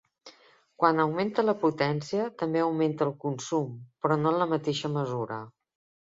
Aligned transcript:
Quan 0.83 0.99
augmenta 1.01 1.43
la 1.49 1.53
potència 1.63 2.23
també 2.39 2.63
augmenta 2.67 3.05
el 3.07 3.11
consum, 3.25 3.67
però 4.05 4.17
no 4.23 4.31
en 4.31 4.39
la 4.45 4.49
mateixa 4.55 4.91
mesura. 4.95 5.39